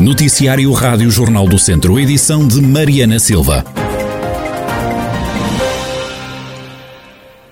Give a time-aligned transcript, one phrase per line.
[0.00, 3.62] Noticiário Rádio Jornal do Centro, edição de Mariana Silva.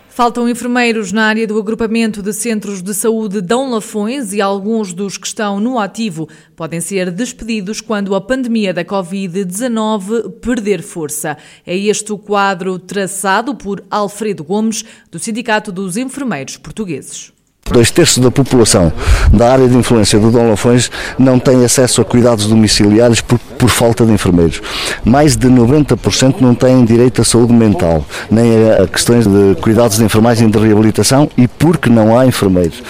[0.08, 5.18] Faltam enfermeiros na área do agrupamento de centros de saúde Dão Lafões e alguns dos
[5.18, 6.26] que estão no ativo
[6.56, 11.36] podem ser despedidos quando a pandemia da Covid-19 perder força.
[11.66, 17.30] É este o quadro traçado por Alfredo Gomes, do Sindicato dos Enfermeiros Portugueses.
[17.70, 18.92] Dois terços da população
[19.32, 23.68] da área de influência do Dom Lafões não tem acesso a cuidados domiciliários por, por
[23.68, 24.60] falta de enfermeiros.
[25.04, 30.04] Mais de 90% não têm direito à saúde mental, nem a questões de cuidados de
[30.04, 32.82] enfermagem de reabilitação e porque não há enfermeiros.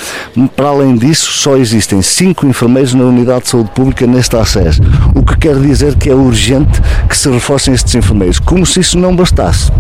[0.55, 4.81] Para além disso, só existem cinco enfermeiros na unidade de saúde pública neste acesso,
[5.15, 8.99] o que quer dizer que é urgente que se reforcem estes enfermeiros, como se isso
[8.99, 9.71] não bastasse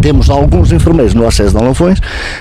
[0.00, 1.98] temos alguns enfermeiros no acesso de Alafões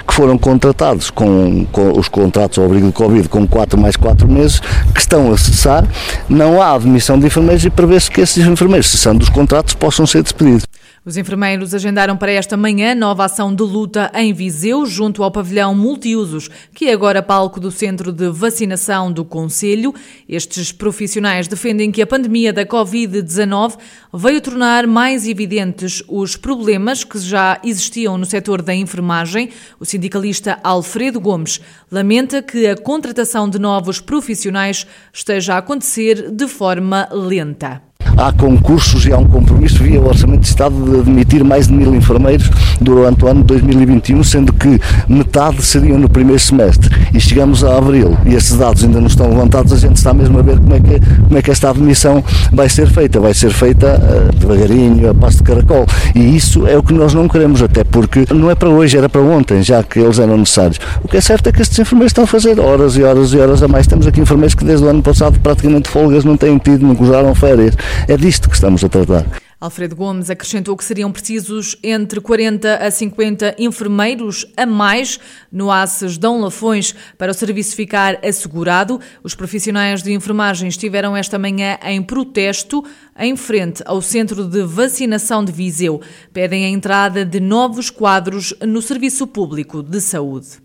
[0.08, 4.28] que foram contratados com, com os contratos ao abrigo de Covid com 4 mais 4
[4.28, 4.60] meses,
[4.94, 5.86] que estão a cessar.
[6.30, 10.22] Não há admissão de enfermeiros e prevê-se que esses enfermeiros, cessando os contratos, possam ser
[10.22, 10.66] despedidos.
[11.06, 15.76] Os enfermeiros agendaram para esta manhã nova ação de luta em Viseu, junto ao pavilhão
[15.76, 19.94] multiusos, que é agora palco do centro de vacinação do Conselho.
[20.28, 23.78] Estes profissionais defendem que a pandemia da Covid-19
[24.12, 29.52] veio tornar mais evidentes os problemas que já existiam no setor da enfermagem.
[29.80, 36.48] O sindicalista Alfredo Gomes lamenta que a contratação de novos profissionais esteja a acontecer de
[36.48, 37.84] forma lenta
[38.18, 41.74] há concursos e há um compromisso via o Orçamento de Estado de admitir mais de
[41.74, 42.50] mil enfermeiros
[42.80, 46.94] durante o ano de 2021, sendo que metade seriam no primeiro semestre.
[47.14, 50.40] E chegamos a abril e esses dados ainda não estão levantados, a gente está mesmo
[50.40, 53.20] a ver como é que, como é que esta admissão vai ser feita.
[53.20, 55.86] Vai ser feita uh, devagarinho, a passo de caracol.
[56.14, 59.10] E isso é o que nós não queremos, até porque não é para hoje, era
[59.10, 60.80] para ontem, já que eles eram necessários.
[61.04, 63.38] O que é certo é que estes enfermeiros estão a fazer horas e horas e
[63.38, 63.88] horas a mais.
[63.88, 67.34] Temos aqui enfermeiros que desde o ano passado praticamente folgas não têm tido, não gozaram
[67.36, 67.76] férias.
[68.08, 69.26] É disto que estamos a tratar.
[69.60, 75.20] Alfredo Gomes acrescentou que seriam precisos entre 40 a 50 enfermeiros a mais
[75.52, 79.00] no ACES Dom Lafões para o serviço ficar assegurado.
[79.24, 82.86] Os profissionais de enfermagem estiveram esta manhã em protesto
[83.18, 86.00] em frente ao Centro de Vacinação de Viseu.
[86.32, 90.65] Pedem a entrada de novos quadros no Serviço Público de Saúde.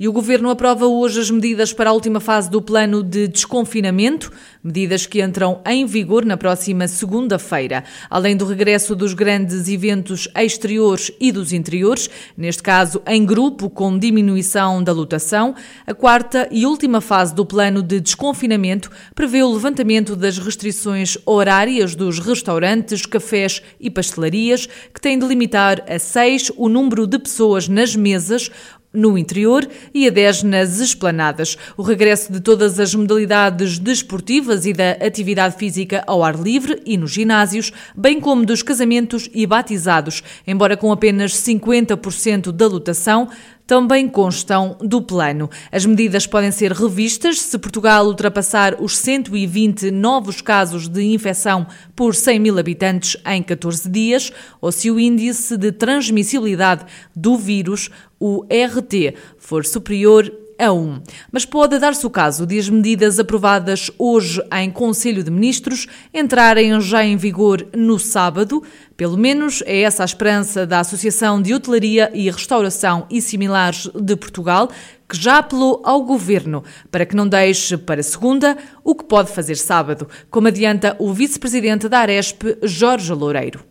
[0.00, 4.32] E o Governo aprova hoje as medidas para a última fase do plano de desconfinamento,
[4.64, 7.84] medidas que entram em vigor na próxima segunda-feira.
[8.08, 13.98] Além do regresso dos grandes eventos exteriores e dos interiores, neste caso em grupo, com
[13.98, 15.54] diminuição da lotação,
[15.86, 21.94] a quarta e última fase do plano de desconfinamento prevê o levantamento das restrições horárias
[21.94, 27.68] dos restaurantes, cafés e pastelarias, que têm de limitar a seis o número de pessoas
[27.68, 28.50] nas mesas
[28.92, 31.56] no interior e a 10 nas esplanadas.
[31.76, 36.96] O regresso de todas as modalidades desportivas e da atividade física ao ar livre e
[36.96, 43.28] nos ginásios, bem como dos casamentos e batizados, embora com apenas 50% da lotação,
[43.70, 45.48] também constam do plano.
[45.70, 51.64] As medidas podem ser revistas se Portugal ultrapassar os 120 novos casos de infecção
[51.94, 57.90] por 100 mil habitantes em 14 dias ou se o índice de transmissibilidade do vírus,
[58.18, 60.28] o RT, for superior
[60.60, 61.02] a 1.
[61.32, 66.78] Mas pode dar-se o caso de as medidas aprovadas hoje em Conselho de Ministros entrarem
[66.80, 68.62] já em vigor no sábado.
[68.96, 74.14] Pelo menos é essa a esperança da Associação de Hotelaria e Restauração e Similares de
[74.14, 74.68] Portugal,
[75.08, 79.56] que já apelou ao governo para que não deixe para segunda o que pode fazer
[79.56, 83.70] sábado, como adianta o vice-presidente da Aresp, Jorge Loureiro.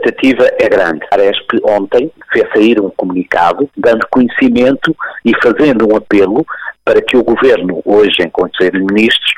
[0.00, 1.06] Expectativa é grande.
[1.10, 6.44] A Aresp ontem fez sair um comunicado dando conhecimento e fazendo um apelo
[6.84, 9.34] para que o Governo, hoje em Conselho de Ministros,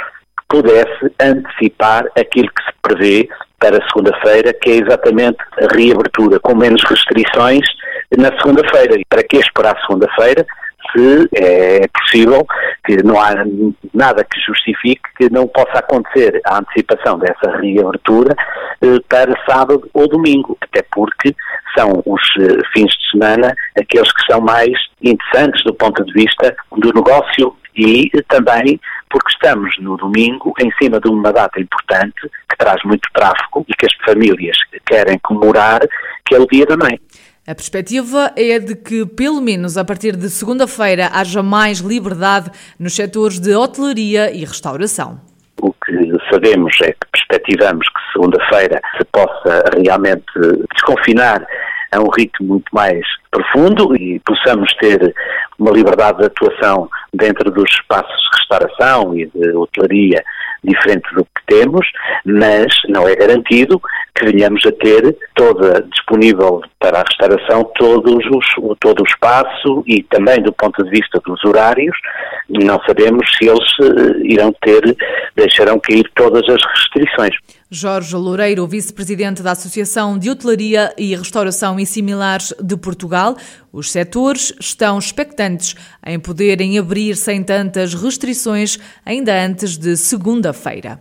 [0.49, 3.29] pudesse antecipar aquilo que se prevê
[3.59, 7.67] para segunda-feira, que é exatamente a reabertura com menos restrições
[8.17, 9.01] na segunda-feira.
[9.01, 10.47] E para que esperar segunda-feira?
[10.91, 12.47] se é possível,
[12.85, 13.31] que não há
[13.95, 18.35] nada que justifique que não possa acontecer a antecipação dessa reabertura
[18.81, 21.35] eh, para sábado ou domingo, até porque
[21.77, 26.55] são os eh, fins de semana aqueles que são mais interessantes do ponto de vista
[26.77, 32.57] do negócio e também porque estamos no domingo em cima de uma data importante que
[32.57, 35.81] traz muito tráfego e que as famílias querem comemorar,
[36.25, 36.99] que é o Dia da Mãe.
[37.45, 42.95] A perspectiva é de que, pelo menos a partir de segunda-feira, haja mais liberdade nos
[42.95, 45.21] setores de hotelaria e restauração.
[45.61, 50.25] O que sabemos é que perspectivamos que segunda-feira se possa realmente
[50.73, 51.45] desconfinar
[51.91, 55.13] a um ritmo muito mais profundo e possamos ter
[55.59, 60.23] uma liberdade de atuação dentro dos espaços de restauração e de hotelaria
[60.63, 61.85] diferente do que temos,
[62.25, 63.81] mas não é garantido
[64.15, 70.03] que venhamos a ter toda disponível para a restauração todos os, todo o espaço e
[70.05, 71.97] também do ponto de vista dos horários,
[72.49, 74.97] não sabemos se eles eh, irão ter,
[75.35, 77.35] deixarão cair todas as restrições.
[77.71, 83.35] Jorge Loureiro, vice-presidente da Associação de Hotelaria e Restauração e Similares de Portugal,
[83.73, 85.75] os setores estão expectantes
[86.05, 91.01] em poderem abrir sem tantas restrições ainda antes de segunda-feira.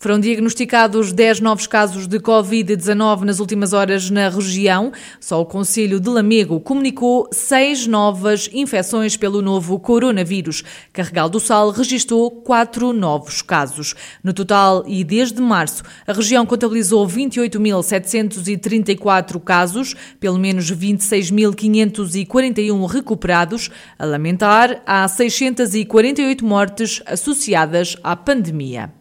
[0.00, 4.92] Foram diagnosticados 10 novos casos de Covid-19 nas últimas horas na região.
[5.18, 10.62] Só o Conselho de Lamego comunicou seis novas infecções pelo novo coronavírus.
[10.92, 13.96] Carregal do Sal registrou quatro novos casos.
[14.22, 23.68] No total, e desde março, a região contabilizou 28.734 casos, pelo menos 26.541 recuperados.
[23.98, 28.96] A lamentar, há 648 mortes associadas à pandemia.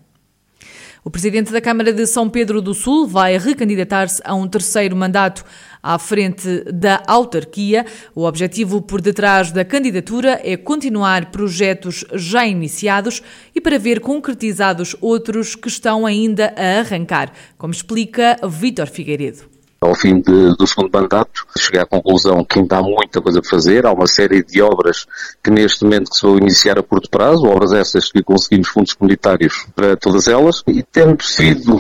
[1.04, 5.46] O presidente da Câmara de São Pedro do Sul vai recandidatar-se a um terceiro mandato
[5.82, 7.86] à frente da autarquia.
[8.16, 13.22] O objetivo por detrás da candidatura é continuar projetos já iniciados
[13.56, 19.96] e para ver concretizados outros que estão ainda a arrancar, como explica Vítor Figueiredo ao
[19.96, 23.86] fim de, do segundo mandato, cheguei à conclusão que ainda há muita coisa para fazer,
[23.86, 25.06] há uma série de obras
[25.44, 29.66] que neste momento se vão iniciar a curto prazo, obras essas que conseguimos fundos comunitários
[29.76, 31.80] para todas elas, e tendo sido,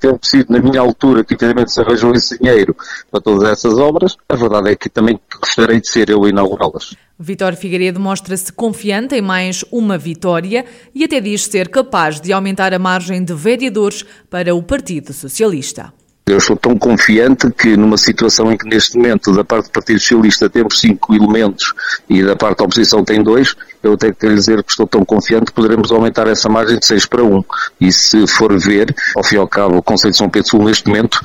[0.00, 2.76] tendo sido na minha altura que efetivamente se arranjou esse dinheiro
[3.10, 6.94] para todas essas obras, a verdade é que também gostaria de ser eu a inaugurá-las.
[7.18, 10.64] Vitor Figueiredo mostra-se confiante em mais uma vitória
[10.94, 15.92] e até diz ser capaz de aumentar a margem de vereadores para o Partido Socialista.
[16.28, 19.98] Eu estou tão confiante que numa situação em que neste momento da parte do Partido
[19.98, 21.72] Socialista temos cinco elementos
[22.06, 25.06] e da parte da oposição tem dois, eu tenho que lhe dizer que estou tão
[25.06, 27.42] confiante que poderemos aumentar essa margem de 6 para 1.
[27.80, 30.64] E se for ver, ao fim e ao cabo, o Conselho de São Pedro Sul
[30.64, 31.18] neste momento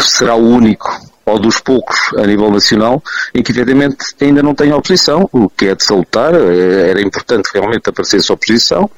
[0.00, 0.88] será o único
[1.26, 3.02] ou dos poucos a nível nacional,
[3.34, 7.50] em que evidentemente ainda não tem oposição, o que é de salutar, é, era importante
[7.52, 8.88] realmente aparecesse oposição,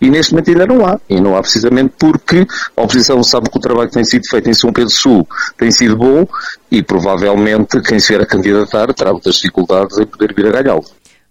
[0.00, 0.98] e neste momento ainda não há.
[1.08, 4.48] E não há precisamente porque a oposição sabe que o trabalho que tem sido feito
[4.48, 5.28] em São Pedro Sul
[5.58, 6.26] tem sido bom,
[6.70, 10.84] e provavelmente quem se vier a candidatar terá muitas dificuldades em poder vir a ganhá-lo.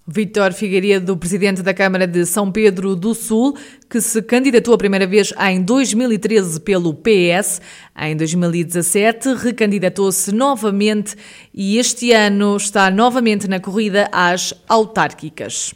[0.05, 3.57] Vítor Figueiredo, presidente da Câmara de São Pedro do Sul,
[3.89, 7.61] que se candidatou a primeira vez em 2013 pelo PS.
[7.97, 11.15] Em 2017, recandidatou-se novamente
[11.53, 15.73] e este ano está novamente na corrida às autárquicas.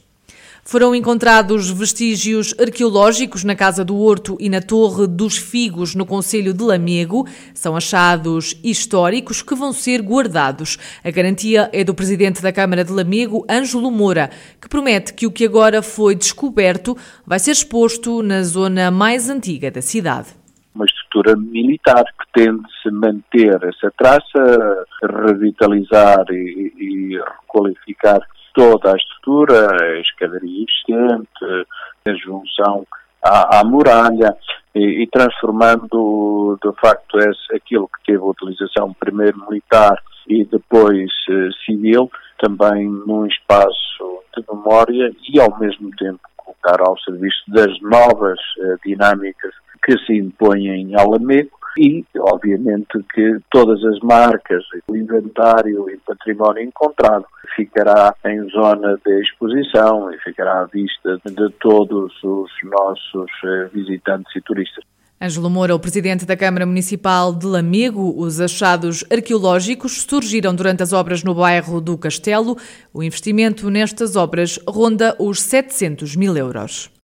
[0.70, 6.54] Foram encontrados vestígios arqueológicos na Casa do Horto e na Torre dos Figos, no Conselho
[6.54, 7.26] de Lamego.
[7.54, 10.78] São achados históricos que vão ser guardados.
[11.06, 14.30] A garantia é do presidente da Câmara de Lamego, Ângelo Moura,
[14.62, 19.72] que promete que o que agora foi descoberto vai ser exposto na zona mais antiga
[19.72, 20.36] da cidade
[20.76, 24.86] uma estrutura militar que tende-se manter essa traça,
[25.26, 28.20] revitalizar e, e requalificar
[28.58, 31.68] toda a estrutura, a escadaria existente,
[32.08, 32.88] a junção
[33.24, 34.36] à, à muralha
[34.74, 41.12] e, e, transformando de facto esse, aquilo que teve a utilização primeiro militar e depois
[41.30, 47.80] eh, civil também num espaço de memória e ao mesmo tempo colocar ao serviço das
[47.82, 49.54] novas eh, dinâmicas
[49.84, 56.64] que se impõem ao Lamego e, obviamente, que todas as marcas, o inventário e património
[56.64, 63.70] encontrado ficará em zona de exposição e ficará à vista de todos os nossos eh,
[63.74, 64.84] visitantes e turistas.
[65.20, 70.94] Ângelo Moura, o presidente da Câmara Municipal de Lamego, os achados arqueológicos surgiram durante as
[70.94, 72.56] obras no bairro do Castelo.
[72.94, 76.92] O investimento nestas obras ronda os 700 mil euros.